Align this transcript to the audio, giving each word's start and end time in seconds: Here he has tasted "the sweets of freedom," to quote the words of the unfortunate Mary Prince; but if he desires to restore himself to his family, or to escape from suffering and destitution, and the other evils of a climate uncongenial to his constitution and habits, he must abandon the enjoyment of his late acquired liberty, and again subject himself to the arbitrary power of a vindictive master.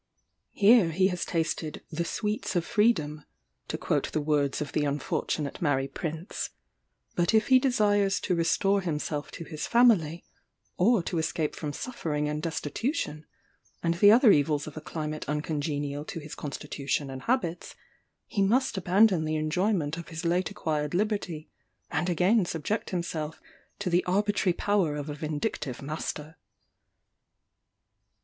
Here 0.55 0.89
he 0.89 1.09
has 1.09 1.25
tasted 1.25 1.83
"the 1.91 2.03
sweets 2.05 2.55
of 2.55 2.65
freedom," 2.65 3.23
to 3.67 3.77
quote 3.77 4.11
the 4.13 4.19
words 4.19 4.59
of 4.59 4.71
the 4.71 4.83
unfortunate 4.83 5.61
Mary 5.61 5.87
Prince; 5.87 6.49
but 7.13 7.35
if 7.35 7.49
he 7.49 7.59
desires 7.59 8.19
to 8.21 8.33
restore 8.33 8.81
himself 8.81 9.29
to 9.33 9.43
his 9.43 9.67
family, 9.67 10.25
or 10.75 11.03
to 11.03 11.19
escape 11.19 11.55
from 11.55 11.71
suffering 11.71 12.27
and 12.27 12.41
destitution, 12.41 13.27
and 13.83 13.93
the 13.93 14.09
other 14.11 14.31
evils 14.31 14.65
of 14.65 14.75
a 14.75 14.81
climate 14.81 15.29
uncongenial 15.29 16.03
to 16.05 16.19
his 16.19 16.33
constitution 16.33 17.11
and 17.11 17.21
habits, 17.25 17.75
he 18.25 18.41
must 18.41 18.77
abandon 18.79 19.23
the 19.23 19.35
enjoyment 19.35 19.97
of 19.97 20.07
his 20.07 20.25
late 20.25 20.49
acquired 20.49 20.95
liberty, 20.95 21.47
and 21.91 22.09
again 22.09 22.43
subject 22.43 22.89
himself 22.89 23.39
to 23.77 23.87
the 23.87 24.03
arbitrary 24.05 24.53
power 24.53 24.95
of 24.95 25.11
a 25.11 25.13
vindictive 25.13 25.79
master. 25.79 26.37